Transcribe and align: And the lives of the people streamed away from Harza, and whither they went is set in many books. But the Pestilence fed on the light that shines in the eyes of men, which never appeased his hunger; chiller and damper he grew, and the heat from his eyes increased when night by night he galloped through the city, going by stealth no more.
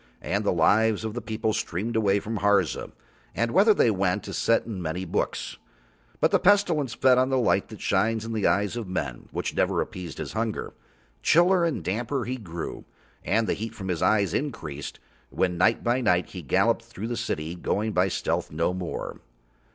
And 0.23 0.43
the 0.43 0.51
lives 0.51 1.03
of 1.05 1.13
the 1.13 1.21
people 1.21 1.53
streamed 1.53 1.95
away 1.95 2.19
from 2.19 2.37
Harza, 2.37 2.91
and 3.35 3.51
whither 3.51 3.71
they 3.71 3.91
went 3.91 4.27
is 4.27 4.35
set 4.35 4.65
in 4.65 4.81
many 4.81 5.05
books. 5.05 5.59
But 6.19 6.31
the 6.31 6.39
Pestilence 6.39 6.95
fed 6.95 7.19
on 7.19 7.29
the 7.29 7.37
light 7.37 7.67
that 7.67 7.81
shines 7.81 8.25
in 8.25 8.33
the 8.33 8.47
eyes 8.47 8.75
of 8.75 8.87
men, 8.87 9.29
which 9.31 9.53
never 9.55 9.79
appeased 9.79 10.17
his 10.17 10.33
hunger; 10.33 10.73
chiller 11.21 11.63
and 11.63 11.83
damper 11.83 12.25
he 12.25 12.37
grew, 12.37 12.83
and 13.23 13.45
the 13.47 13.53
heat 13.53 13.75
from 13.75 13.89
his 13.89 14.01
eyes 14.01 14.33
increased 14.33 14.99
when 15.29 15.55
night 15.59 15.83
by 15.83 16.01
night 16.01 16.29
he 16.31 16.41
galloped 16.41 16.83
through 16.83 17.07
the 17.07 17.15
city, 17.15 17.53
going 17.53 17.91
by 17.91 18.07
stealth 18.07 18.51
no 18.51 18.73
more. 18.73 19.19